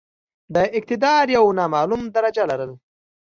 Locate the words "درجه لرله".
2.15-2.75